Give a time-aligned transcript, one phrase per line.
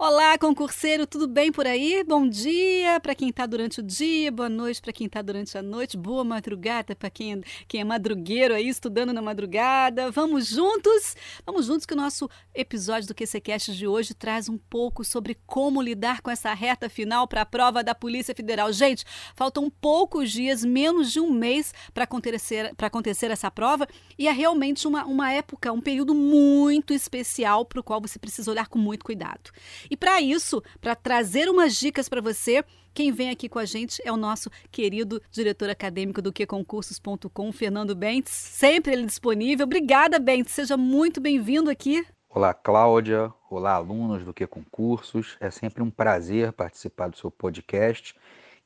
[0.00, 2.04] Olá, concurseiro, tudo bem por aí?
[2.04, 5.60] Bom dia para quem está durante o dia, boa noite para quem está durante a
[5.60, 10.08] noite, boa madrugada para quem, quem é madrugueiro aí, estudando na madrugada.
[10.12, 11.16] Vamos juntos?
[11.44, 15.82] Vamos juntos que o nosso episódio do QCCast de hoje traz um pouco sobre como
[15.82, 18.72] lidar com essa reta final para a prova da Polícia Federal.
[18.72, 19.04] Gente,
[19.34, 24.86] faltam poucos dias, menos de um mês para acontecer, acontecer essa prova e é realmente
[24.86, 29.04] uma, uma época, um período muito especial para o qual você precisa olhar com muito
[29.04, 29.50] cuidado.
[29.90, 34.02] E para isso, para trazer umas dicas para você, quem vem aqui com a gente
[34.04, 38.32] é o nosso querido diretor acadêmico do QConcursos.com, Fernando Bentes.
[38.32, 39.64] Sempre ele disponível.
[39.64, 40.52] Obrigada, Bentes.
[40.52, 42.04] Seja muito bem-vindo aqui.
[42.28, 43.32] Olá, Cláudia.
[43.48, 45.36] Olá, alunos do QConcursos.
[45.40, 48.14] É sempre um prazer participar do seu podcast,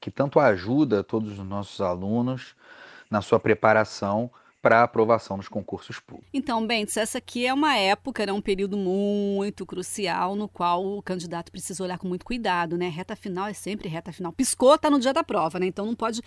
[0.01, 2.57] que tanto ajuda todos os nossos alunos
[3.11, 4.31] na sua preparação
[4.63, 6.31] para aprovação nos concursos públicos.
[6.33, 11.03] Então, Bentes, essa aqui é uma época, né, um período muito crucial no qual o
[11.03, 12.89] candidato precisa olhar com muito cuidado, né?
[12.89, 14.33] Reta final é sempre reta final.
[14.33, 15.67] Piscou, tá no dia da prova, né?
[15.67, 16.23] Então não pode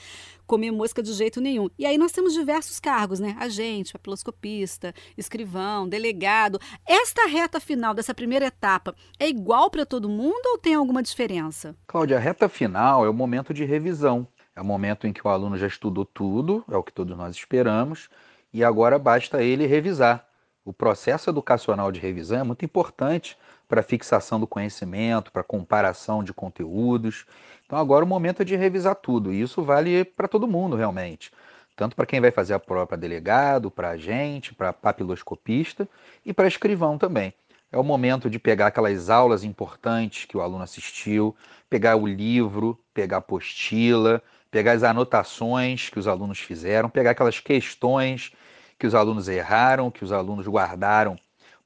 [0.46, 1.70] comer mosca de jeito nenhum.
[1.80, 3.38] E aí nós temos diversos cargos, né?
[3.40, 6.60] Agente, papiloscopista, escrivão, delegado.
[6.86, 11.74] Esta reta final dessa primeira etapa é igual para todo mundo ou tem alguma diferença?
[11.88, 14.28] Cláudia, a reta final é o momento de revisão.
[14.56, 17.36] É o momento em que o aluno já estudou tudo, é o que todos nós
[17.36, 18.10] esperamos,
[18.54, 20.26] e agora basta ele revisar.
[20.64, 26.34] O processo educacional de revisão é muito importante para fixação do conhecimento, para comparação de
[26.34, 27.26] conteúdos.
[27.66, 31.32] Então agora o momento é de revisar tudo, e isso vale para todo mundo realmente.
[31.76, 35.88] Tanto para quem vai fazer a prova para delegado, para agente, para papiloscopista
[36.26, 37.34] e para escrivão também.
[37.72, 41.36] É o momento de pegar aquelas aulas importantes que o aluno assistiu,
[41.70, 44.24] pegar o livro, pegar a apostila,
[44.56, 48.32] pegar as anotações que os alunos fizeram, pegar aquelas questões
[48.80, 51.20] que os alunos erraram, que os alunos guardaram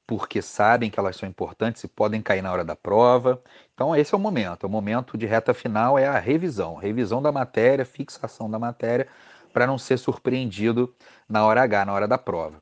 [0.04, 3.40] porque sabem que elas são importantes e podem cair na hora da prova.
[3.72, 4.64] Então, esse é o momento.
[4.64, 6.74] O momento de reta final é a revisão.
[6.74, 9.06] Revisão da matéria, fixação da matéria,
[9.52, 10.92] para não ser surpreendido
[11.28, 12.60] na hora H, na hora da prova.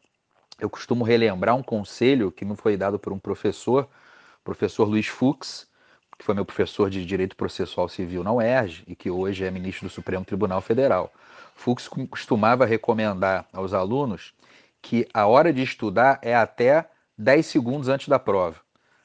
[0.61, 3.89] Eu costumo relembrar um conselho que me foi dado por um professor,
[4.45, 5.67] professor Luiz Fux,
[6.19, 9.87] que foi meu professor de Direito Processual Civil na UERJ e que hoje é ministro
[9.87, 11.13] do Supremo Tribunal Federal.
[11.55, 14.35] Fux costumava recomendar aos alunos
[14.83, 18.57] que a hora de estudar é até 10 segundos antes da prova.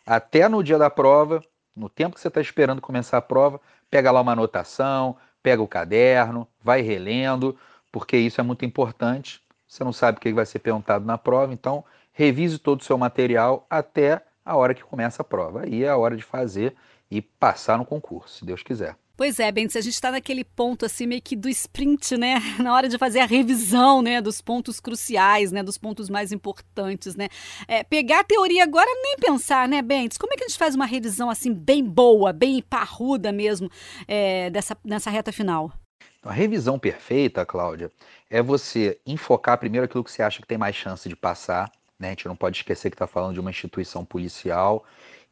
[0.05, 1.41] Até no dia da prova,
[1.75, 5.67] no tempo que você está esperando começar a prova, pega lá uma anotação, pega o
[5.67, 7.55] caderno, vai relendo,
[7.91, 9.41] porque isso é muito importante.
[9.67, 12.97] Você não sabe o que vai ser perguntado na prova, então revise todo o seu
[12.97, 15.61] material até a hora que começa a prova.
[15.63, 16.75] Aí é a hora de fazer
[17.13, 18.95] e passar no concurso, se Deus quiser.
[19.15, 22.39] Pois é, Bentes, a gente está naquele ponto assim meio que do sprint, né?
[22.57, 24.19] Na hora de fazer a revisão, né?
[24.19, 25.61] Dos pontos cruciais, né?
[25.61, 27.29] Dos pontos mais importantes, né?
[27.67, 30.17] É, pegar a teoria agora nem pensar, né, Bentes?
[30.17, 33.69] Como é que a gente faz uma revisão assim bem boa, bem parruda mesmo
[34.07, 35.71] é, dessa, nessa reta final?
[36.17, 37.91] Então, a revisão perfeita, Cláudia,
[38.31, 42.07] é você enfocar primeiro aquilo que você acha que tem mais chance de passar, né?
[42.07, 44.83] A gente não pode esquecer que está falando de uma instituição policial,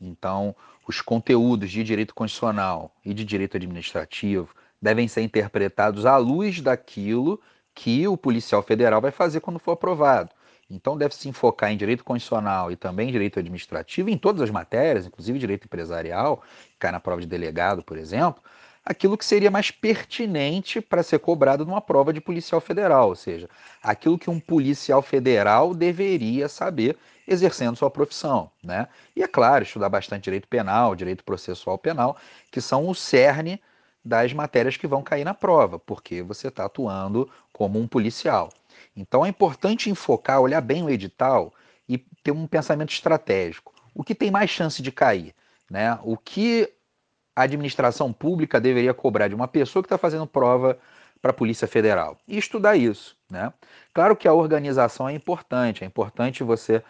[0.02, 0.56] então
[0.88, 7.40] os conteúdos de direito constitucional e de direito administrativo devem ser interpretados à luz daquilo
[7.74, 10.32] que o policial federal vai fazer quando for aprovado.
[10.70, 15.06] Então deve se enfocar em direito constitucional e também direito administrativo, em todas as matérias,
[15.06, 18.42] inclusive direito empresarial, que cai na prova de delegado, por exemplo,
[18.86, 23.50] aquilo que seria mais pertinente para ser cobrado numa prova de policial federal, ou seja,
[23.82, 26.98] aquilo que um policial federal deveria saber
[27.28, 28.88] exercendo sua profissão, né?
[29.16, 32.18] E é claro, estudar bastante direito penal, direito processual penal,
[32.50, 33.62] que são o cerne
[34.04, 38.50] das matérias que vão cair na prova, porque você está atuando como um policial.
[38.96, 41.54] Então é importante enfocar, olhar bem o edital
[41.88, 43.74] e ter um pensamento estratégico.
[43.94, 45.36] O que tem mais chance de cair?
[45.70, 45.98] Né?
[46.04, 46.68] O que
[47.36, 50.78] a administração pública deveria cobrar de uma pessoa que está fazendo prova
[51.22, 52.18] para a Polícia Federal?
[52.28, 53.16] E estudar isso.
[53.30, 53.52] Né?
[53.94, 56.84] Claro que a organização é importante, é importante você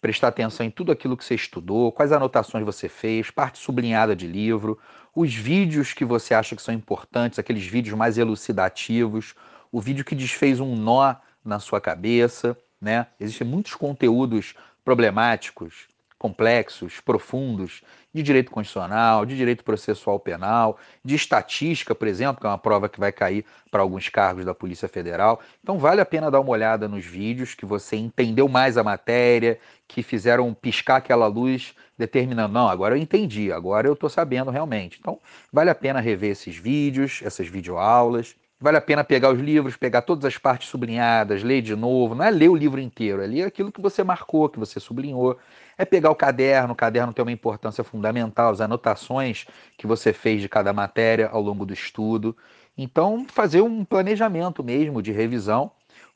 [0.00, 4.26] prestar atenção em tudo aquilo que você estudou, quais anotações você fez, parte sublinhada de
[4.26, 4.78] livro,
[5.14, 9.34] os vídeos que você acha que são importantes, aqueles vídeos mais elucidativos,
[9.72, 13.08] o vídeo que desfez um nó na sua cabeça, né?
[13.18, 15.88] Existem muitos conteúdos problemáticos
[16.18, 17.82] complexos, profundos,
[18.12, 22.88] de direito constitucional, de direito processual penal, de estatística, por exemplo, que é uma prova
[22.88, 25.40] que vai cair para alguns cargos da Polícia Federal.
[25.62, 29.60] Então vale a pena dar uma olhada nos vídeos que você entendeu mais a matéria,
[29.86, 34.98] que fizeram piscar aquela luz, determinando, não, agora eu entendi, agora eu estou sabendo realmente.
[34.98, 35.20] Então
[35.52, 38.34] vale a pena rever esses vídeos, essas videoaulas.
[38.60, 42.14] vale a pena pegar os livros, pegar todas as partes sublinhadas, ler de novo.
[42.14, 45.38] Não é ler o livro inteiro, é ler aquilo que você marcou, que você sublinhou.
[45.78, 49.46] É pegar o caderno, o caderno tem uma importância fundamental, as anotações
[49.76, 52.36] que você fez de cada matéria ao longo do estudo.
[52.76, 55.70] Então, fazer um planejamento mesmo de revisão,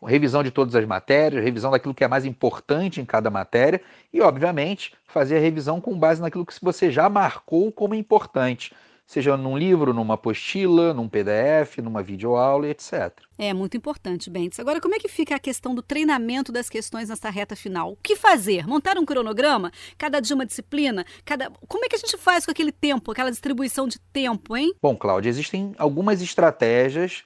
[0.04, 3.80] revisão de todas as matérias, revisão daquilo que é mais importante em cada matéria
[4.12, 8.74] e, obviamente, fazer a revisão com base naquilo que você já marcou como importante
[9.06, 13.12] seja num livro, numa apostila, num PDF, numa videoaula, etc.
[13.38, 14.58] É muito importante, Bentes.
[14.58, 17.92] Agora, como é que fica a questão do treinamento das questões nessa reta final?
[17.92, 18.66] O que fazer?
[18.66, 19.70] Montar um cronograma?
[19.98, 21.04] Cada dia uma disciplina?
[21.24, 21.50] Cada...
[21.68, 24.72] Como é que a gente faz com aquele tempo, aquela distribuição de tempo, hein?
[24.80, 27.24] Bom, Cláudia, existem algumas estratégias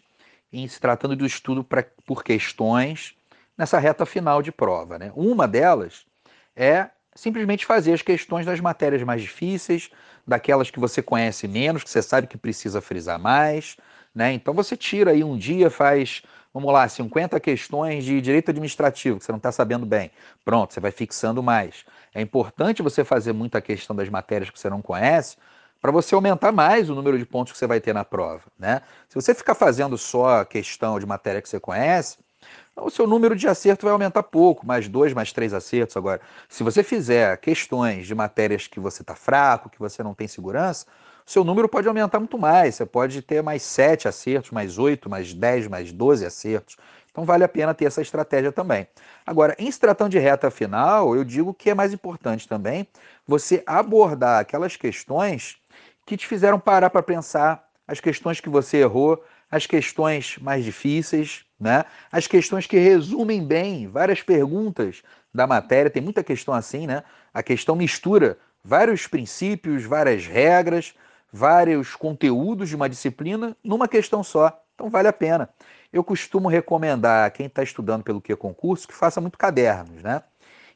[0.53, 3.15] em se tratando do estudo pra, por questões
[3.57, 4.99] nessa reta final de prova.
[4.99, 5.13] Né?
[5.15, 6.05] Uma delas
[6.55, 9.91] é simplesmente fazer as questões das matérias mais difíceis,
[10.27, 13.77] daquelas que você conhece menos, que você sabe que precisa frisar mais,
[14.15, 14.33] né?
[14.33, 19.25] Então você tira aí um dia, faz, vamos lá, 50 questões de direito administrativo que
[19.25, 20.11] você não está sabendo bem.
[20.45, 21.85] Pronto, você vai fixando mais.
[22.15, 25.37] É importante você fazer muita questão das matérias que você não conhece,
[25.81, 28.81] para você aumentar mais o número de pontos que você vai ter na prova, né?
[29.09, 32.19] Se você ficar fazendo só questão de matéria que você conhece,
[32.77, 35.97] o seu número de acerto vai aumentar pouco, mais dois, mais três acertos.
[35.97, 40.29] Agora, se você fizer questões de matérias que você está fraco, que você não tem
[40.29, 40.87] segurança,
[41.27, 42.75] o seu número pode aumentar muito mais.
[42.75, 46.77] Você pode ter mais sete acertos, mais oito, mais dez, mais doze acertos.
[47.11, 48.87] Então vale a pena ter essa estratégia também.
[49.27, 52.87] Agora, em se tratando de reta final, eu digo que é mais importante também
[53.27, 55.57] você abordar aquelas questões
[56.05, 61.45] que te fizeram parar para pensar, as questões que você errou, as questões mais difíceis,
[61.59, 61.85] né?
[62.11, 65.03] as questões que resumem bem várias perguntas
[65.33, 65.91] da matéria.
[65.91, 67.03] Tem muita questão assim, né?
[67.33, 70.95] A questão mistura vários princípios, várias regras,
[71.33, 74.61] vários conteúdos de uma disciplina numa questão só.
[74.75, 75.49] Então vale a pena.
[75.93, 80.23] Eu costumo recomendar a quem está estudando pelo que concurso que faça muito cadernos, né?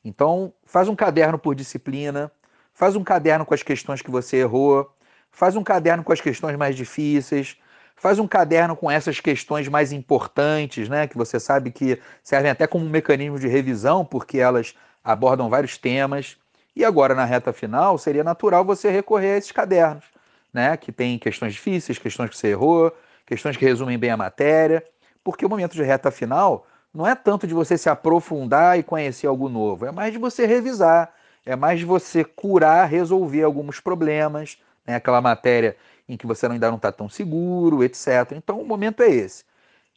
[0.05, 2.31] Então faz um caderno por disciplina,
[2.73, 4.91] faz um caderno com as questões que você errou,
[5.31, 7.57] faz um caderno com as questões mais difíceis,
[8.01, 12.67] Faz um caderno com essas questões mais importantes, né, que você sabe que servem até
[12.67, 14.75] como um mecanismo de revisão, porque elas
[15.05, 16.39] abordam vários temas.
[16.75, 20.05] E agora, na reta final, seria natural você recorrer a esses cadernos,
[20.51, 22.91] né, que tem questões difíceis, questões que você errou,
[23.27, 24.83] questões que resumem bem a matéria,
[25.23, 29.27] porque o momento de reta final não é tanto de você se aprofundar e conhecer
[29.27, 31.13] algo novo, é mais de você revisar,
[31.45, 34.57] é mais de você curar, resolver alguns problemas,
[34.87, 35.77] né, aquela matéria
[36.13, 38.33] em que você ainda não está tão seguro, etc.
[38.33, 39.45] Então o momento é esse.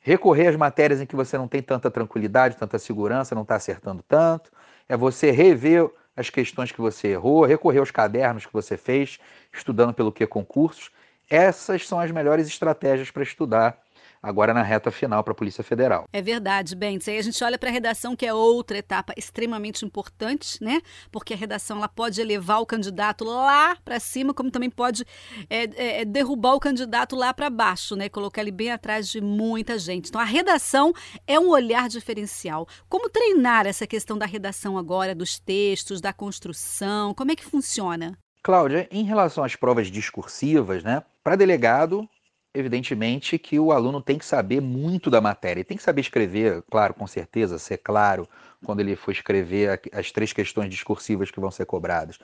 [0.01, 4.04] Recorrer às matérias em que você não tem tanta tranquilidade, tanta segurança, não está acertando
[4.04, 4.51] tanto.
[4.88, 9.19] É você rever as questões que você errou, recorrer aos cadernos que você fez,
[9.51, 10.92] estudando pelo que concursos.
[11.30, 13.83] Essas são as melhores estratégias para estudar
[14.24, 16.06] agora na reta final para a Polícia Federal.
[16.14, 17.10] É verdade, Bentes.
[17.10, 20.81] Aí a gente olha para a redação, que é outra etapa extremamente importante, né?
[21.12, 25.04] Porque a redação ela pode elevar o candidato lá para cima, como também pode
[25.50, 28.08] é, é, é, derrubar o candidato lá para baixo, né?
[28.08, 30.08] Colocar ele bem atrás de muita gente.
[30.08, 30.94] Então a redação
[31.28, 32.66] é um olhar diferencial.
[32.88, 37.14] Como treinar essa questão da redação agora, dos textos, da construção?
[37.14, 38.18] Como é que funciona?
[38.42, 41.04] Cláudia, em relação às provas discursivas, né?
[41.24, 42.08] Para delegado,
[42.54, 45.64] evidentemente que o aluno tem que saber muito da matéria.
[45.64, 48.27] Tem que saber escrever, claro, com certeza, ser claro
[48.63, 52.20] quando ele for escrever as três questões discursivas que vão ser cobradas.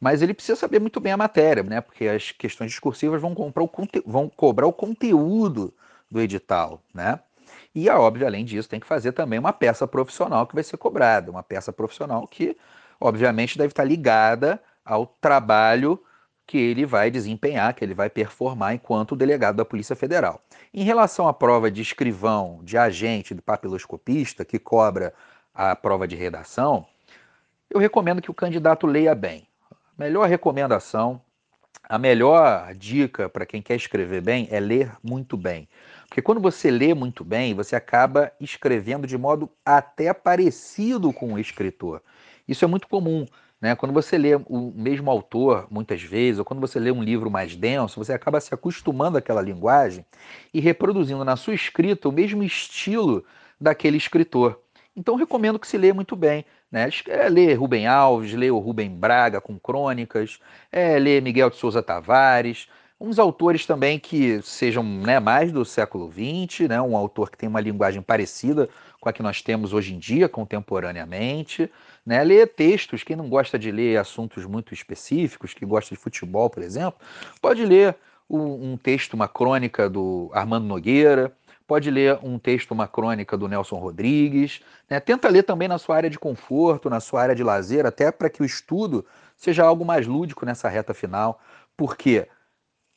[0.00, 1.80] Mas ele precisa saber muito bem a matéria, né?
[1.80, 3.70] Porque as questões discursivas vão, comprar o
[4.06, 5.74] vão cobrar o conteúdo
[6.10, 7.20] do edital, né?
[7.74, 11.30] E, óbvio, além disso, tem que fazer também uma peça profissional que vai ser cobrada,
[11.30, 12.56] uma peça profissional que,
[13.00, 16.02] obviamente, deve estar ligada ao trabalho
[16.52, 20.38] que ele vai desempenhar, que ele vai performar enquanto delegado da Polícia Federal.
[20.74, 25.14] Em relação à prova de escrivão, de agente, do papiloscopista, que cobra
[25.54, 26.86] a prova de redação,
[27.70, 29.46] eu recomendo que o candidato leia bem.
[29.70, 31.22] A melhor recomendação,
[31.88, 35.66] a melhor dica para quem quer escrever bem é ler muito bem.
[36.06, 41.38] Porque quando você lê muito bem, você acaba escrevendo de modo até parecido com o
[41.38, 42.02] escritor.
[42.46, 43.26] Isso é muito comum.
[43.62, 43.76] Né?
[43.76, 47.54] Quando você lê o mesmo autor, muitas vezes, ou quando você lê um livro mais
[47.54, 50.04] denso, você acaba se acostumando àquela linguagem
[50.52, 53.24] e reproduzindo na sua escrita o mesmo estilo
[53.60, 54.60] daquele escritor.
[54.96, 56.44] Então, recomendo que se leia muito bem.
[56.72, 56.88] Né?
[57.06, 60.40] É ler Rubem Alves, ler o Rubem Braga com crônicas,
[60.72, 62.66] é ler Miguel de Souza Tavares,
[63.00, 66.82] uns autores também que sejam né, mais do século XX, né?
[66.82, 68.68] um autor que tem uma linguagem parecida
[69.02, 71.68] com a que nós temos hoje em dia, contemporaneamente.
[72.06, 72.22] Né?
[72.22, 76.62] Ler textos, quem não gosta de ler assuntos muito específicos, que gosta de futebol, por
[76.62, 77.00] exemplo,
[77.40, 77.96] pode ler
[78.30, 83.48] um, um texto, uma crônica do Armando Nogueira, pode ler um texto, uma crônica do
[83.48, 85.00] Nelson Rodrigues, né?
[85.00, 88.30] tenta ler também na sua área de conforto, na sua área de lazer, até para
[88.30, 89.04] que o estudo
[89.36, 91.40] seja algo mais lúdico nessa reta final,
[91.76, 92.28] porque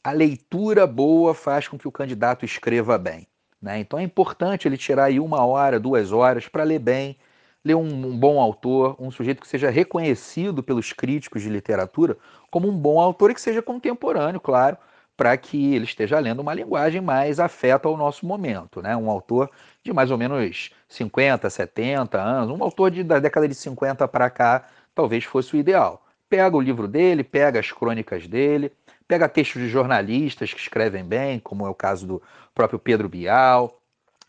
[0.04, 3.28] a leitura boa faz com que o candidato escreva bem.
[3.66, 3.80] Né?
[3.80, 7.18] Então é importante ele tirar aí uma hora, duas horas para ler bem,
[7.64, 12.16] ler um, um, bom autor, um sujeito que seja reconhecido pelos críticos de literatura
[12.52, 14.78] como um bom autor e que seja contemporâneo, claro,
[15.18, 18.84] para que ele esteja lendo uma linguagem mais afeta ao nosso momento.
[18.84, 18.96] Né?
[18.96, 19.50] Um autor
[19.84, 24.30] de mais ou menos 50, 70 anos, um autor de, da década de 50 para
[24.30, 26.06] cá, talvez fosse o ideal.
[26.30, 28.72] Pega o livro dele, pega as crônicas dele,
[29.08, 32.22] pega textos de jornalistas que escrevem bem, como é o caso do
[32.54, 33.80] próprio Pedro Bial,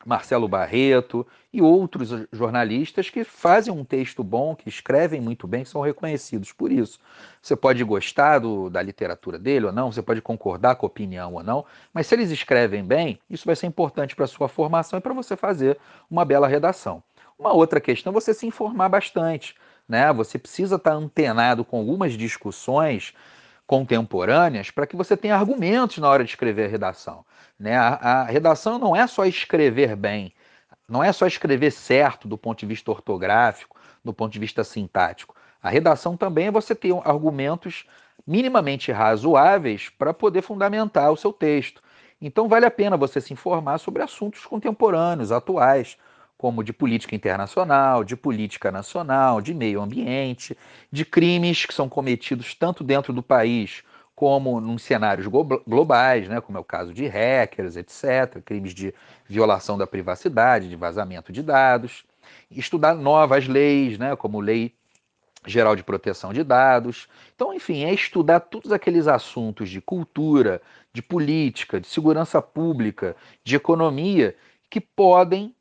[0.06, 5.68] Marcelo Barreto e outros jornalistas que fazem um texto bom, que escrevem muito bem, que
[5.68, 7.00] são reconhecidos por isso.
[7.42, 11.34] Você pode gostar do, da literatura dele ou não, você pode concordar com a opinião
[11.34, 14.98] ou não, mas se eles escrevem bem, isso vai ser importante para a sua formação
[14.98, 15.76] e para você fazer
[16.08, 17.02] uma bela redação.
[17.36, 19.56] Uma outra questão é você se informar bastante.
[19.88, 20.12] Né?
[20.12, 23.12] Você precisa estar antenado com algumas discussões
[23.66, 27.24] contemporâneas para que você tenha argumentos na hora de escrever a redação.
[27.58, 27.76] Né?
[27.76, 30.32] A, a, redação não é só escrever bem,
[30.88, 35.34] não é só escrever certo do ponto de vista ortográfico, do ponto de vista sintático.
[35.60, 37.86] A redação também é você ter argumentos
[38.26, 41.82] minimamente razoáveis para poder fundamentar o seu texto.
[42.20, 45.98] Então vale a pena você se informar sobre assuntos contemporâneos, atuais,
[46.38, 50.56] como de política internacional, de política nacional, de meio ambiente,
[50.92, 53.82] de crimes que são cometidos tanto dentro do país
[54.14, 58.94] como em cenários globais, né, como é o caso de hackers, etc., crimes de
[59.28, 62.02] violação da privacidade, de vazamento de dados,
[62.50, 64.74] estudar novas leis, né, como Lei
[65.46, 67.08] Geral de Proteção de Dados.
[67.34, 70.62] Então, enfim, é estudar todos aqueles assuntos de cultura,
[70.94, 73.14] de política, de segurança pública,
[73.44, 74.34] de economia,
[74.70, 75.54] que podem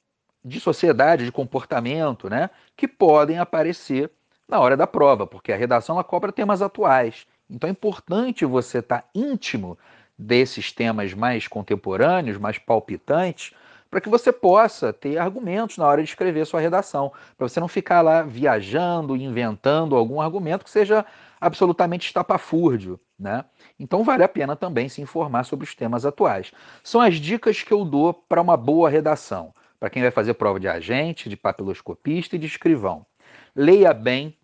[0.45, 4.11] de sociedade, de comportamento, né, que podem aparecer
[4.47, 7.25] na hora da prova, porque a redação ela cobra temas atuais.
[7.49, 9.75] Então é importante você estar tá íntimo
[10.17, 13.55] desses temas mais contemporâneos, mais palpitantes,
[13.89, 17.67] para que você possa ter argumentos na hora de escrever sua redação, para você não
[17.67, 21.03] ficar lá viajando, inventando algum argumento que seja
[21.41, 23.45] absolutamente estapafúrdio, né?
[23.79, 26.51] Então vale a pena também se informar sobre os temas atuais.
[26.83, 29.53] São as dicas que eu dou para uma boa redação
[29.86, 33.06] para quem vai fazer prova de agente, de papiloscopista e de escrivão.
[33.56, 34.36] Leia bem,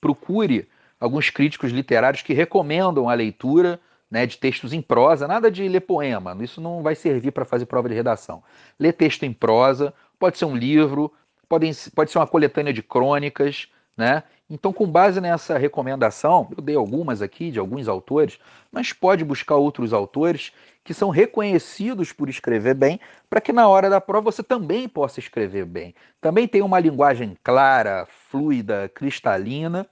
[0.00, 0.68] procure
[0.98, 3.78] alguns críticos literários que recomendam a leitura
[4.10, 7.66] né, de textos em prosa, nada de ler poema, isso não vai servir para fazer
[7.66, 8.42] prova de redação.
[8.76, 11.12] Lê texto em prosa, pode ser um livro,
[11.48, 14.24] pode, pode ser uma coletânea de crônicas, né?
[14.50, 18.40] Então, com base nessa recomendação, eu dei algumas aqui de alguns autores,
[18.72, 20.52] mas pode buscar outros autores
[20.86, 25.18] que são reconhecidos por escrever bem, para que na hora da prova você também possa
[25.18, 25.92] escrever bem.
[26.20, 29.84] Também tem uma linguagem clara, fluida, cristalina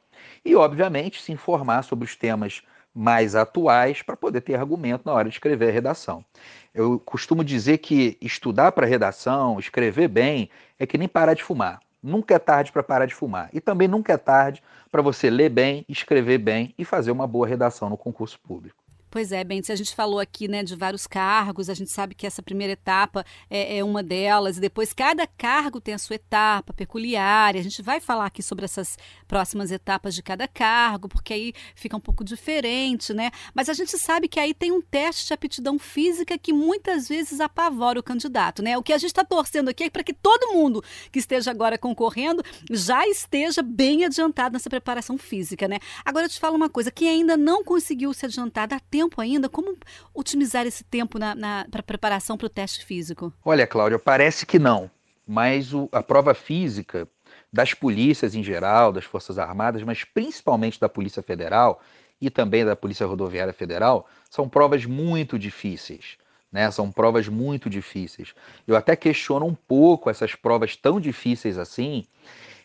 [0.45, 2.63] e, obviamente, se informar sobre os temas
[2.95, 6.25] mais atuais para poder ter argumento na hora de escrever a redação.
[6.73, 10.49] Eu costumo dizer que estudar para redação, escrever bem,
[10.79, 11.81] é que nem parar de fumar.
[12.01, 13.51] Nunca é tarde para parar de fumar.
[13.53, 17.49] E também nunca é tarde para você ler bem, escrever bem e fazer uma boa
[17.49, 18.84] redação no concurso público.
[19.15, 22.27] Pois é, Bentes, a gente falou aqui né, de vários cargos, a gente sabe que
[22.27, 26.73] essa primeira etapa é, é, uma delas, e depois cada cargo tem a sua etapa
[26.73, 31.53] peculiar, a gente vai falar aqui sobre essas próximas etapas de cada cargo, porque aí
[31.77, 33.31] fica um pouco diferente, né?
[33.55, 37.39] Mas a gente sabe que aí tem um teste de aptidão física que muitas vezes
[37.39, 38.77] apavora o candidato, né?
[38.77, 41.79] O que a gente está torcendo aqui é para que todo mundo que esteja agora
[41.79, 45.79] concorrendo já esteja bem adiantado nessa preparação física, né?
[46.05, 49.21] Agora eu te falo uma coisa, quem ainda não conseguiu se adiantar, dá tempo tempo
[49.21, 49.49] ainda?
[49.49, 49.77] Como
[50.13, 53.33] otimizar esse tempo na, na para preparação para o teste físico?
[53.45, 54.91] Olha, Cláudia, parece que não,
[55.27, 57.09] mas o, a prova física
[57.53, 61.81] das polícias em geral, das Forças Armadas, mas principalmente da Polícia Federal
[62.21, 66.17] e também da Polícia Rodoviária Federal, são provas muito difíceis.
[66.51, 66.71] Né?
[66.71, 68.35] São provas muito difíceis.
[68.67, 72.05] Eu até questiono um pouco essas provas tão difíceis assim,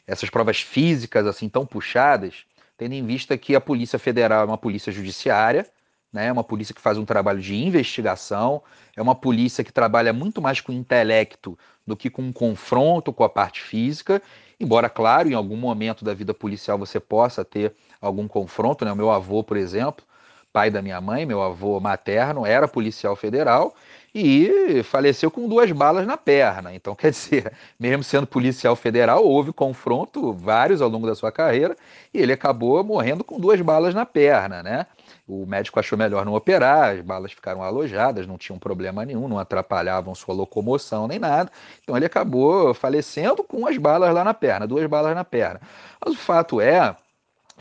[0.07, 2.45] essas provas físicas assim tão puxadas,
[2.77, 5.67] tendo em vista que a Polícia Federal é uma polícia judiciária,
[6.11, 6.27] né?
[6.27, 8.61] É uma polícia que faz um trabalho de investigação,
[8.95, 13.23] é uma polícia que trabalha muito mais com intelecto do que com um confronto com
[13.23, 14.21] a parte física,
[14.59, 18.91] embora, claro, em algum momento da vida policial você possa ter algum confronto, né?
[18.91, 20.05] O meu avô, por exemplo,
[20.51, 23.75] pai da minha mãe, meu avô materno, era policial federal
[24.13, 26.73] e faleceu com duas balas na perna.
[26.73, 31.75] Então, quer dizer, mesmo sendo policial federal, houve confronto, vários ao longo da sua carreira,
[32.13, 34.85] e ele acabou morrendo com duas balas na perna, né?
[35.27, 39.37] O médico achou melhor não operar, as balas ficaram alojadas, não tinham problema nenhum, não
[39.37, 41.51] atrapalhavam sua locomoção nem nada.
[41.83, 45.61] Então ele acabou falecendo com as balas lá na perna, duas balas na perna.
[46.03, 46.95] Mas o fato é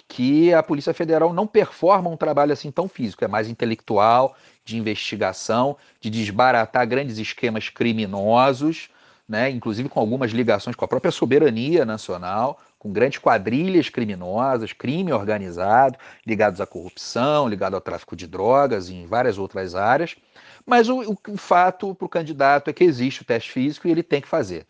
[0.09, 4.35] que a Polícia Federal não performa um trabalho assim tão físico, é mais intelectual,
[4.68, 8.90] de investigação, de desbaratar grandes esquemas criminosos,
[9.26, 15.12] né, inclusive com algumas ligações com a própria soberania nacional, com grandes quadrilhas criminosas, crime
[15.12, 20.16] organizado, ligados à corrupção, ligado ao tráfico de drogas e em várias outras áreas.
[20.64, 24.02] Mas o, o, fato para o candidato é que existe o teste físico e ele
[24.02, 24.66] tem que fazer.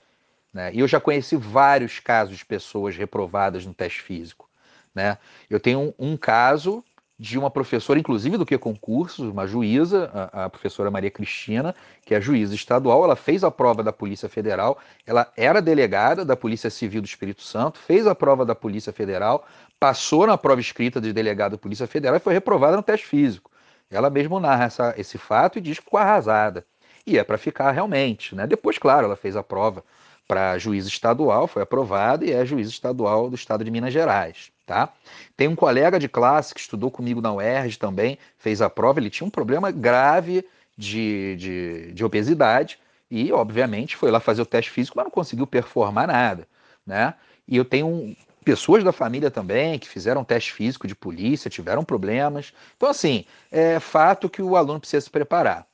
[0.54, 0.72] Né?
[0.72, 4.48] E eu já conheci vários casos de pessoas reprovadas no teste físico.
[4.94, 5.18] Né?
[5.50, 6.82] Eu tenho um, um caso
[7.18, 12.14] de uma professora, inclusive do que concursos, uma juíza, a, a, professora Maria Cristina, que
[12.14, 16.70] é juíza estadual, ela fez a prova da Polícia Federal, ela era delegada da Polícia
[16.70, 19.44] Civil do Espírito Santo, fez a prova da Polícia Federal,
[19.80, 23.50] passou na prova escrita de delegado da Polícia Federal e foi reprovada no teste físico.
[23.90, 26.64] Ela mesmo narra essa, esse fato e diz que ficou arrasada.
[27.04, 28.34] E é para ficar realmente.
[28.34, 28.46] Né?
[28.46, 29.82] Depois, claro, ela fez a prova
[30.28, 34.52] para juiz estadual, foi aprovada e é juiz estadual do estado de Minas Gerais.
[34.66, 34.92] Tá?
[35.34, 39.08] Tem um colega de classe que estudou comigo na UERJ também, fez a prova, ele
[39.08, 40.44] tinha um problema grave
[40.76, 42.78] de, de, de obesidade
[43.10, 46.46] e, obviamente, foi lá fazer o teste físico, mas não conseguiu performar nada.
[46.86, 47.14] Né?
[47.46, 52.52] E eu tenho pessoas da família também que fizeram teste físico de polícia, tiveram problemas.
[52.76, 55.67] Então, assim, é fato que o aluno precisa se preparar.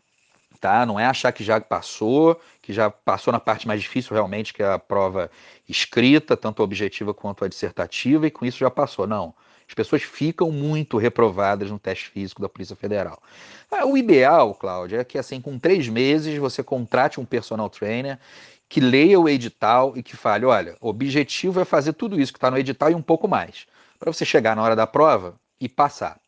[0.65, 0.87] Tá?
[0.87, 4.63] Não é achar que já passou, que já passou na parte mais difícil realmente, que
[4.63, 5.31] é a prova
[5.69, 9.07] escrita, tanto a objetiva quanto a dissertativa, e com isso já passou.
[9.07, 9.35] Não.
[9.69, 13.23] As pessoas ficam muito reprovadas no teste físico da Polícia Federal.
[13.71, 18.19] Ah, o ideal, Cláudia, é que assim, com três meses você contrate um personal trainer
[18.67, 22.39] que leia o edital e que fale: olha, o objetivo é fazer tudo isso que
[22.39, 23.67] está no edital e um pouco mais,
[23.99, 26.19] para você chegar na hora da prova e passar.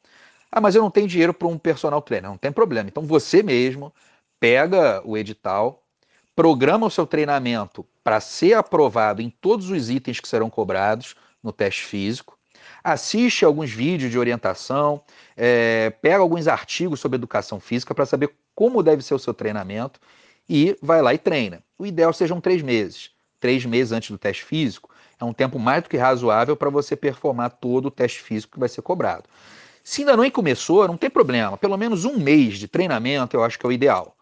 [0.52, 2.30] Ah, mas eu não tenho dinheiro para um personal trainer.
[2.30, 2.86] Não tem problema.
[2.86, 3.92] Então você mesmo
[4.38, 5.82] pega o edital,
[6.34, 11.52] programa o seu treinamento para ser aprovado em todos os itens que serão cobrados no
[11.52, 12.38] teste físico,
[12.84, 15.02] assiste alguns vídeos de orientação,
[15.36, 20.00] é, pega alguns artigos sobre educação física para saber como deve ser o seu treinamento
[20.49, 21.62] e vai lá e treina.
[21.78, 23.10] O ideal sejam três meses.
[23.40, 26.94] Três meses antes do teste físico é um tempo mais do que razoável para você
[26.94, 29.25] performar todo o teste físico que vai ser cobrado.
[29.82, 31.56] Se ainda não começou, não tem problema.
[31.56, 34.16] Pelo menos um mês de treinamento eu acho que é o ideal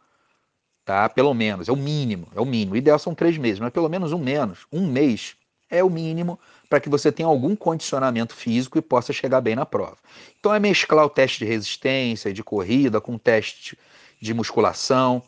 [0.85, 1.09] tá?
[1.09, 2.75] Pelo menos, é o mínimo, é o mínimo.
[2.75, 5.37] O ideal são três meses, mas pelo menos um menos, um mês
[5.71, 9.67] é o mínimo para que você tenha algum condicionamento físico e possa chegar bem na
[9.67, 9.97] prova.
[10.39, 13.79] Então é mesclar o teste de resistência e de corrida com o teste
[14.21, 15.23] de musculação,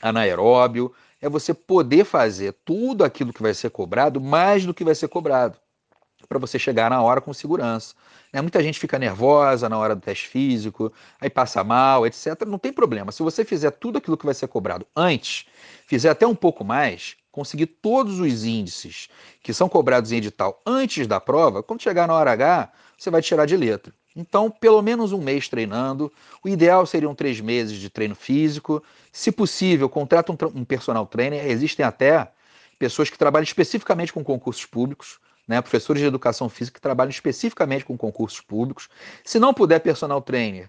[0.00, 4.94] anaeróbio, é você poder fazer tudo aquilo que vai ser cobrado mais do que vai
[4.94, 5.58] ser cobrado,
[6.28, 7.94] para você chegar na hora com segurança.
[8.32, 8.40] Né?
[8.40, 12.44] Muita gente fica nervosa na hora do teste físico, aí passa mal, etc.
[12.46, 13.12] Não tem problema.
[13.12, 15.46] Se você fizer tudo aquilo que vai ser cobrado antes,
[15.86, 19.08] fizer até um pouco mais, conseguir todos os índices
[19.42, 23.22] que são cobrados em edital antes da prova, quando chegar na hora H, você vai
[23.22, 23.92] tirar de letra.
[24.16, 26.10] Então, pelo menos um mês treinando.
[26.42, 28.82] O ideal seriam três meses de treino físico.
[29.12, 31.46] Se possível, contrata um, um personal trainer.
[31.46, 32.26] Existem até
[32.78, 37.84] pessoas que trabalham especificamente com concursos públicos né, professores de educação física que trabalham especificamente
[37.84, 38.88] com concursos públicos.
[39.24, 40.68] Se não puder personal trainer,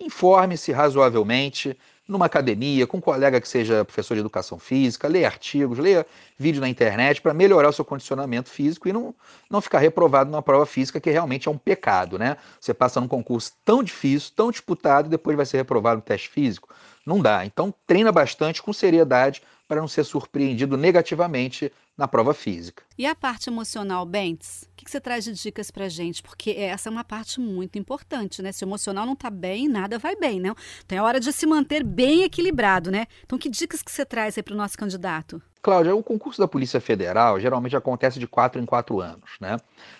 [0.00, 1.76] informe-se razoavelmente
[2.08, 6.06] numa academia, com um colega que seja professor de educação física, leia artigos, leia
[6.38, 9.14] vídeo na internet para melhorar o seu condicionamento físico e não,
[9.50, 12.38] não ficar reprovado numa prova física que realmente é um pecado, né?
[12.58, 16.30] Você passa num concurso tão difícil, tão disputado e depois vai ser reprovado no teste
[16.30, 16.70] físico.
[17.04, 17.44] Não dá.
[17.44, 22.82] Então treina bastante com seriedade para não ser surpreendido negativamente na prova física.
[22.96, 24.62] E a parte emocional, Bentes?
[24.72, 26.22] O que você traz de dicas para gente?
[26.22, 28.50] Porque essa é uma parte muito importante, né?
[28.50, 30.54] Se o emocional não está bem, nada vai bem, né?
[30.86, 33.06] Então é hora de se manter bem equilibrado, né?
[33.24, 35.42] Então que dicas que você traz aí para o nosso candidato?
[35.60, 39.58] Cláudia, o concurso da Polícia Federal geralmente acontece de quatro em quatro anos, né?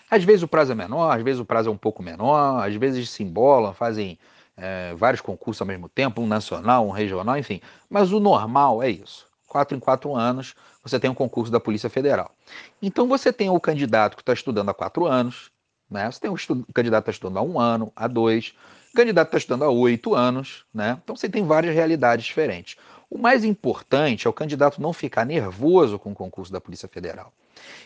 [0.09, 2.73] Às vezes o prazo é menor, às vezes o prazo é um pouco menor, às
[2.75, 4.17] vezes se embolam, fazem
[4.57, 7.61] é, vários concursos ao mesmo tempo, um nacional, um regional, enfim.
[7.89, 9.28] Mas o normal é isso.
[9.49, 12.31] Quatro em quatro anos, você tem um concurso da Polícia Federal.
[12.81, 15.51] Então você tem o candidato que está estudando há quatro anos,
[15.89, 16.09] né?
[16.09, 18.53] Você tem o, o candidato que está estudando há um ano, há dois,
[18.93, 20.99] o candidato está estudando há oito anos, né?
[21.03, 22.77] Então você tem várias realidades diferentes.
[23.09, 27.33] O mais importante é o candidato não ficar nervoso com o concurso da Polícia Federal.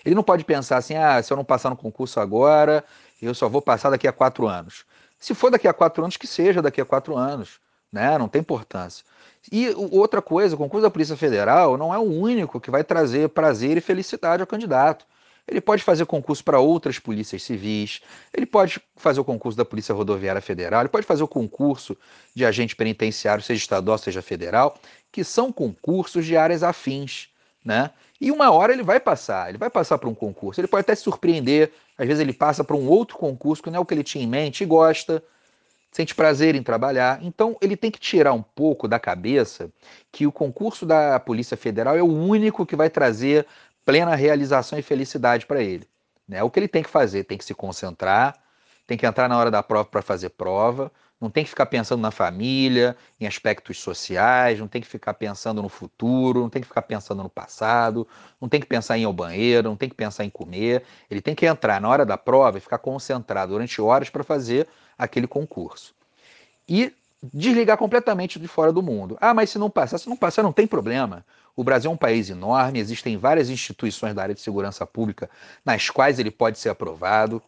[0.03, 2.83] Ele não pode pensar assim, ah, se eu não passar no concurso agora,
[3.21, 4.85] eu só vou passar daqui a quatro anos.
[5.17, 7.61] Se for daqui a quatro anos, que seja daqui a quatro anos,
[7.93, 8.17] né?
[8.17, 9.05] Não tem importância.
[9.51, 13.29] E outra coisa, o concurso da Polícia Federal não é o único que vai trazer
[13.29, 15.05] prazer e felicidade ao candidato.
[15.47, 18.01] Ele pode fazer concurso para outras polícias civis,
[18.33, 21.97] ele pode fazer o concurso da Polícia Rodoviária Federal, ele pode fazer o concurso
[22.33, 24.79] de agente penitenciário, seja estadual, seja federal,
[25.11, 27.27] que são concursos de áreas afins,
[27.63, 27.91] né?
[28.21, 30.95] E uma hora ele vai passar, ele vai passar para um concurso, ele pode até
[30.95, 33.93] se surpreender, às vezes ele passa para um outro concurso que não é o que
[33.93, 35.21] ele tinha em mente e gosta,
[35.93, 37.19] sente prazer em trabalhar.
[37.21, 39.69] Então ele tem que tirar um pouco da cabeça
[40.11, 43.45] que o concurso da Polícia Federal é o único que vai trazer
[43.85, 45.87] plena realização e felicidade para ele.
[46.27, 46.41] Né?
[46.41, 47.23] O que ele tem que fazer?
[47.25, 48.35] Tem que se concentrar,
[48.87, 50.91] tem que entrar na hora da prova para fazer prova,
[51.23, 55.61] não tem que ficar pensando na família, em aspectos sociais, não tem que ficar pensando
[55.61, 58.05] no futuro, não tem que ficar pensando no passado,
[58.41, 60.83] não tem que pensar em ir ao banheiro, não tem que pensar em comer.
[61.09, 64.67] Ele tem que entrar na hora da prova e ficar concentrado durante horas para fazer
[64.97, 65.95] aquele concurso.
[66.67, 66.93] E
[67.31, 69.17] desligar completamente de fora do mundo.
[69.21, 71.25] Ah, mas se não passar, se não passar, não tem problema.
[71.55, 75.29] O Brasil é um país enorme, existem várias instituições da área de segurança pública
[75.63, 77.41] nas quais ele pode ser aprovado.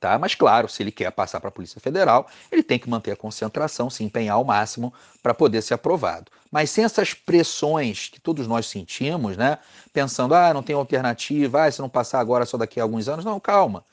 [0.00, 0.18] Tá?
[0.18, 3.16] Mas, claro, se ele quer passar para a Polícia Federal, ele tem que manter a
[3.16, 6.32] concentração, se empenhar ao máximo para poder ser aprovado.
[6.50, 9.58] Mas sem essas pressões que todos nós sentimos, né?
[9.92, 13.26] pensando, ah, não tem alternativa, ah, se não passar agora, só daqui a alguns anos.
[13.26, 13.84] Não, calma.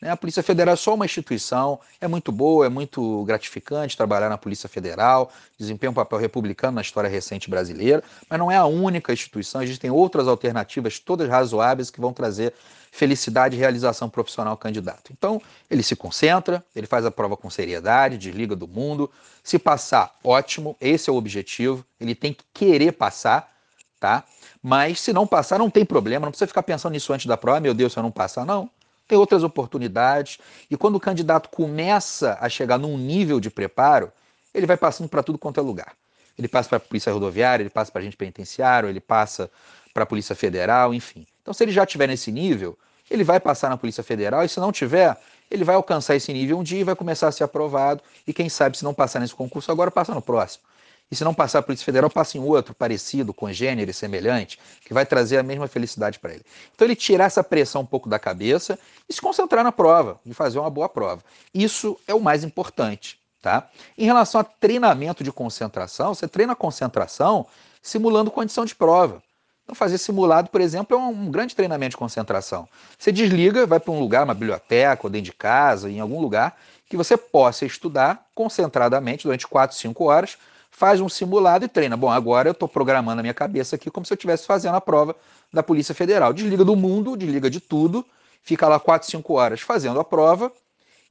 [0.00, 0.10] Né?
[0.10, 4.36] A Polícia Federal é só uma instituição, é muito boa, é muito gratificante trabalhar na
[4.36, 9.12] Polícia Federal, desempenha um papel republicano na história recente brasileira, mas não é a única
[9.12, 12.52] instituição, existem outras alternativas, todas razoáveis, que vão trazer
[12.92, 15.12] felicidade e realização profissional ao candidato.
[15.12, 19.10] Então, ele se concentra, ele faz a prova com seriedade, desliga do mundo.
[19.42, 23.52] Se passar, ótimo, esse é o objetivo, ele tem que querer passar,
[24.00, 24.24] tá?
[24.62, 27.60] Mas se não passar, não tem problema, não precisa ficar pensando nisso antes da prova,
[27.60, 28.70] meu Deus, se eu não passar, não
[29.06, 30.38] tem outras oportunidades.
[30.70, 34.12] E quando o candidato começa a chegar num nível de preparo,
[34.54, 35.92] ele vai passando para tudo quanto é lugar.
[36.38, 39.50] Ele passa para a Polícia Rodoviária, ele passa para agente penitenciário, ele passa
[39.94, 41.26] para a Polícia Federal, enfim.
[41.40, 42.78] Então, se ele já estiver nesse nível,
[43.10, 45.16] ele vai passar na Polícia Federal e, se não tiver,
[45.50, 48.02] ele vai alcançar esse nível um dia e vai começar a ser aprovado.
[48.26, 50.64] E quem sabe, se não passar nesse concurso agora, passa no próximo.
[51.10, 54.92] E se não passar a Polícia Federal, passa em outro parecido, congênero e semelhante, que
[54.92, 56.44] vai trazer a mesma felicidade para ele.
[56.74, 60.34] Então ele tirar essa pressão um pouco da cabeça e se concentrar na prova, e
[60.34, 61.22] fazer uma boa prova.
[61.54, 63.18] Isso é o mais importante.
[63.40, 63.68] Tá?
[63.96, 67.46] Em relação a treinamento de concentração, você treina concentração
[67.80, 69.22] simulando condição de prova.
[69.62, 72.68] Então, fazer simulado, por exemplo, é um grande treinamento de concentração.
[72.98, 76.56] Você desliga, vai para um lugar, uma biblioteca, ou dentro de casa, em algum lugar,
[76.88, 80.38] que você possa estudar concentradamente durante 4, 5 horas,
[80.76, 81.96] faz um simulado e treina.
[81.96, 84.80] Bom, agora eu estou programando a minha cabeça aqui como se eu estivesse fazendo a
[84.80, 85.16] prova
[85.50, 86.34] da Polícia Federal.
[86.34, 88.04] Desliga do mundo, desliga de tudo,
[88.42, 90.52] fica lá 4, 5 horas fazendo a prova.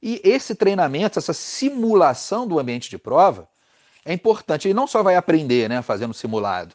[0.00, 3.48] E esse treinamento, essa simulação do ambiente de prova,
[4.04, 4.68] é importante.
[4.68, 6.72] Ele não só vai aprender, né, fazendo simulado,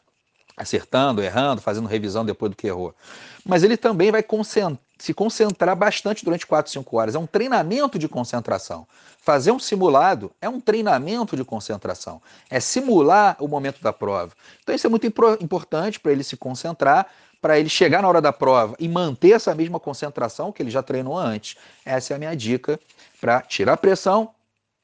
[0.54, 2.94] acertando, errando, fazendo revisão depois do que errou,
[3.42, 4.22] mas ele também vai
[5.02, 7.16] se concentrar bastante durante 4, 5 horas.
[7.16, 8.86] É um treinamento de concentração.
[9.18, 14.32] Fazer um simulado é um treinamento de concentração, é simular o momento da prova.
[14.62, 15.04] Então isso é muito
[15.40, 17.08] importante para ele se concentrar,
[17.40, 20.84] para ele chegar na hora da prova e manter essa mesma concentração que ele já
[20.84, 21.56] treinou antes.
[21.84, 22.78] Essa é a minha dica
[23.20, 24.30] para tirar a pressão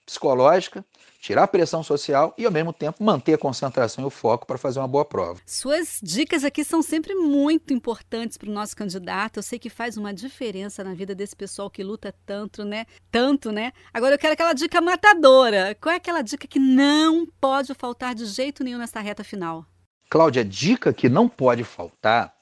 [0.04, 0.84] psicológica
[1.20, 4.56] tirar a pressão social e, ao mesmo tempo, manter a concentração e o foco para
[4.56, 5.40] fazer uma boa prova.
[5.44, 9.38] Suas dicas aqui são sempre muito importantes para o nosso candidato.
[9.38, 12.86] Eu sei que faz uma diferença na vida desse pessoal que luta tanto, né?
[13.10, 13.72] Tanto, né?
[13.92, 15.76] Agora eu quero aquela dica matadora.
[15.80, 19.66] Qual é aquela dica que não pode faltar de jeito nenhum nessa reta final?
[20.08, 22.32] Cláudia, a dica que não pode faltar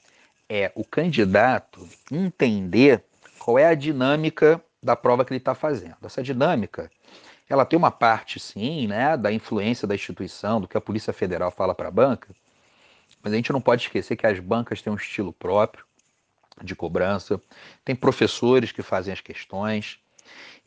[0.49, 3.03] é o candidato entender
[3.39, 5.97] qual é a dinâmica da prova que ele está fazendo.
[6.03, 6.89] Essa dinâmica
[7.49, 11.51] ela tem uma parte, sim, né, da influência da instituição, do que a Polícia Federal
[11.51, 12.29] fala para a banca,
[13.23, 15.85] mas a gente não pode esquecer que as bancas têm um estilo próprio
[16.61, 17.39] de cobrança,
[17.85, 19.99] tem professores que fazem as questões,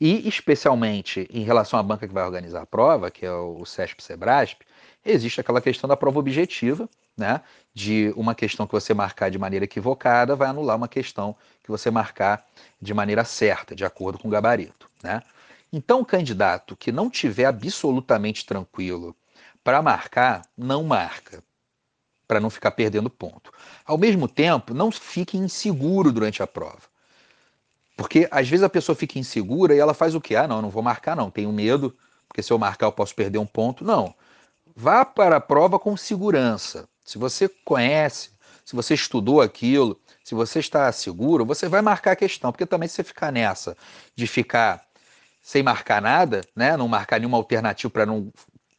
[0.01, 4.65] e especialmente em relação à banca que vai organizar a prova, que é o CESP-SEBRASP,
[5.05, 7.43] existe aquela questão da prova objetiva, né,
[7.75, 11.91] de uma questão que você marcar de maneira equivocada vai anular uma questão que você
[11.91, 12.47] marcar
[12.81, 15.23] de maneira certa, de acordo com o gabarito, né?
[15.73, 19.15] Então, o candidato que não tiver absolutamente tranquilo
[19.63, 21.45] para marcar, não marca,
[22.27, 23.53] para não ficar perdendo ponto.
[23.85, 26.83] Ao mesmo tempo, não fique inseguro durante a prova.
[27.97, 30.35] Porque às vezes a pessoa fica insegura e ela faz o quê?
[30.35, 31.95] Ah, não, não vou marcar, não, tenho medo,
[32.27, 33.85] porque se eu marcar eu posso perder um ponto.
[33.85, 34.15] Não.
[34.75, 36.89] Vá para a prova com segurança.
[37.05, 38.31] Se você conhece,
[38.65, 42.89] se você estudou aquilo, se você está seguro, você vai marcar a questão, porque também
[42.89, 43.77] se você ficar nessa
[44.15, 44.83] de ficar
[45.41, 46.77] sem marcar nada, né?
[46.77, 48.33] Não marcar nenhuma alternativa para não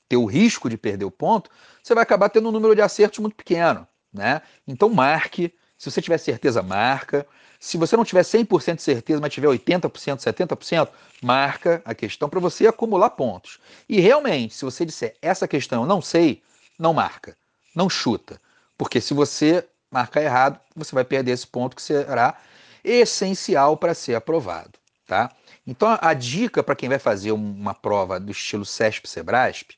[0.07, 1.49] ter o risco de perder o ponto,
[1.81, 4.41] você vai acabar tendo um número de acertos muito pequeno, né?
[4.67, 7.25] Então marque, se você tiver certeza, marca.
[7.59, 10.89] Se você não tiver 100% de certeza, mas tiver 80%, 70%,
[11.21, 13.59] marca a questão para você acumular pontos.
[13.87, 16.43] E realmente, se você disser essa questão eu não sei,
[16.77, 17.35] não marca,
[17.75, 18.39] não chuta.
[18.77, 22.35] Porque se você marcar errado, você vai perder esse ponto que será
[22.83, 24.71] essencial para ser aprovado,
[25.07, 25.31] tá?
[25.65, 29.77] Então a dica para quem vai fazer uma prova do estilo CESP-SEBRASP,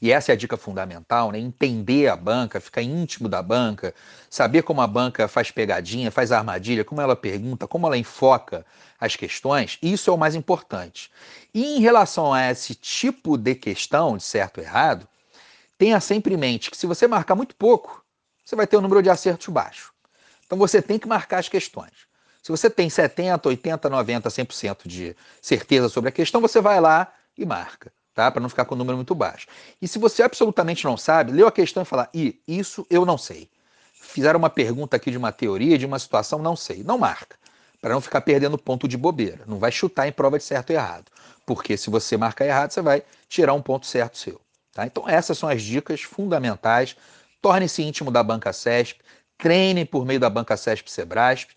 [0.00, 1.38] e essa é a dica fundamental, né?
[1.38, 3.94] Entender a banca, ficar íntimo da banca,
[4.28, 8.64] saber como a banca faz pegadinha, faz armadilha, como ela pergunta, como ela enfoca
[8.98, 11.10] as questões, isso é o mais importante.
[11.52, 15.06] E em relação a esse tipo de questão, de certo ou errado,
[15.76, 18.02] tenha sempre em mente que se você marcar muito pouco,
[18.44, 19.92] você vai ter um número de acertos baixo.
[20.46, 22.05] Então você tem que marcar as questões.
[22.46, 27.12] Se você tem 70, 80, 90, 100% de certeza sobre a questão, você vai lá
[27.36, 28.30] e marca, tá?
[28.30, 29.48] Para não ficar com o número muito baixo.
[29.82, 33.18] E se você absolutamente não sabe, leu a questão e fala: "E isso eu não
[33.18, 33.50] sei".
[33.94, 36.84] Fizeram uma pergunta aqui de uma teoria, de uma situação, não sei.
[36.84, 37.36] Não marca,
[37.80, 39.42] para não ficar perdendo ponto de bobeira.
[39.44, 41.10] Não vai chutar em prova de certo e errado,
[41.44, 44.40] porque se você marcar errado, você vai tirar um ponto certo seu,
[44.72, 44.86] tá?
[44.86, 46.94] Então essas são as dicas fundamentais.
[47.42, 49.00] Torne-se íntimo da banca CESP,
[49.36, 51.56] treine por meio da banca CESP Sebrasp.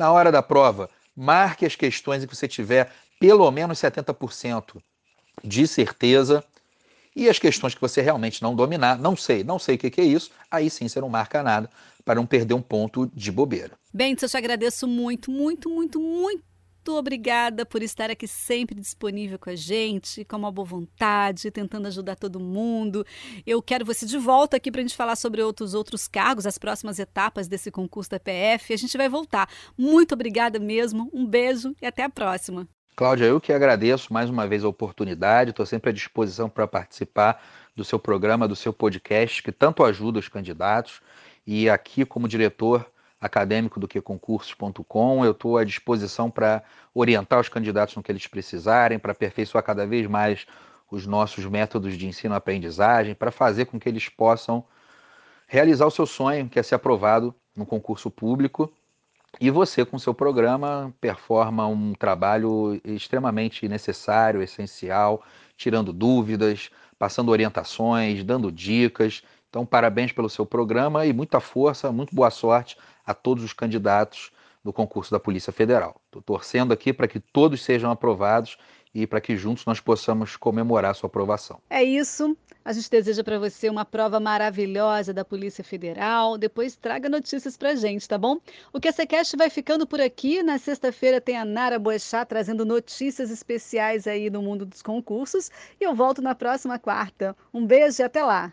[0.00, 4.80] Na hora da prova, marque as questões em que você tiver pelo menos 70%
[5.44, 6.42] de certeza.
[7.14, 10.04] E as questões que você realmente não dominar, não sei, não sei o que, é
[10.04, 11.68] isso, aí sim você não marca nada
[12.02, 13.72] para não perder um ponto de bobeira.
[13.92, 16.49] Bem, eu te agradeço muito, muito, muito, muito
[16.90, 21.86] muito obrigada por estar aqui sempre disponível com a gente, com uma boa vontade, tentando
[21.86, 23.06] ajudar todo mundo.
[23.46, 26.58] Eu quero você de volta aqui para a gente falar sobre outros outros cargos, as
[26.58, 28.74] próximas etapas desse concurso da PF.
[28.74, 29.48] A gente vai voltar.
[29.78, 31.08] Muito obrigada mesmo.
[31.12, 32.66] Um beijo e até a próxima.
[32.96, 35.50] Cláudia, eu que agradeço mais uma vez a oportunidade.
[35.50, 37.40] Estou sempre à disposição para participar
[37.76, 41.00] do seu programa, do seu podcast, que tanto ajuda os candidatos.
[41.46, 42.84] E aqui, como diretor
[43.20, 45.24] acadêmico do que concursos.com.
[45.24, 46.62] Eu estou à disposição para
[46.94, 50.46] orientar os candidatos no que eles precisarem, para aperfeiçoar cada vez mais
[50.90, 54.64] os nossos métodos de ensino-aprendizagem, para fazer com que eles possam
[55.46, 58.72] realizar o seu sonho, que é ser aprovado no concurso público.
[59.40, 65.22] E você, com seu programa, performa um trabalho extremamente necessário, essencial,
[65.56, 69.22] tirando dúvidas, passando orientações, dando dicas.
[69.50, 74.30] Então, parabéns pelo seu programa e muita força, muito boa sorte a todos os candidatos
[74.62, 76.00] do concurso da Polícia Federal.
[76.06, 78.56] Estou torcendo aqui para que todos sejam aprovados
[78.94, 81.60] e para que juntos nós possamos comemorar sua aprovação.
[81.68, 82.36] É isso.
[82.64, 86.38] A gente deseja para você uma prova maravilhosa da Polícia Federal.
[86.38, 88.38] Depois traga notícias para gente, tá bom?
[88.72, 90.42] O QCCast vai ficando por aqui.
[90.42, 95.50] Na sexta-feira tem a Nara Boechat trazendo notícias especiais aí do mundo dos concursos.
[95.80, 97.36] E eu volto na próxima quarta.
[97.52, 98.52] Um beijo e até lá!